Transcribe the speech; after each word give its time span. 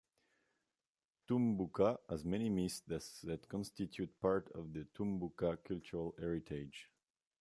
Tumbuka 1.29 1.99
has 2.09 2.25
many 2.25 2.49
myths 2.49 2.79
that 3.23 3.47
constitute 3.47 4.19
part 4.19 4.51
of 4.55 4.73
the 4.73 4.85
Tumbuka 4.97 5.63
cultural 5.63 6.15
heritage. 6.17 6.89